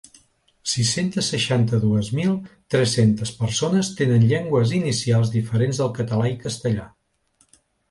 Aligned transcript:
Sis-centes 0.69 1.27
seixanta-dues 1.33 2.09
mil 2.19 2.31
tres-centes 2.77 3.33
persones 3.43 3.93
tenen 4.01 4.27
llengües 4.33 4.75
inicials 4.81 5.35
diferents 5.39 5.85
del 5.85 5.95
català 6.01 6.35
i 6.35 6.37
castellà. 6.49 6.91